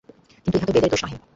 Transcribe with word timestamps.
কিন্তু 0.45 0.55
ইহা 0.57 0.67
তো 0.67 0.73
বেদের 0.75 0.91
দোষ 0.93 1.01
নহে। 1.03 1.17